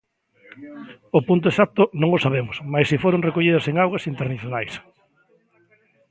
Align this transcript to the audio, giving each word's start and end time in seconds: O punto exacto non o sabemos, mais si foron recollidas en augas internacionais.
O 1.17 1.19
punto 1.27 1.45
exacto 1.49 1.81
non 2.01 2.09
o 2.17 2.23
sabemos, 2.25 2.55
mais 2.73 2.85
si 2.89 2.97
foron 3.03 3.25
recollidas 3.27 3.67
en 3.69 3.75
augas 3.83 4.07
internacionais. 4.13 4.73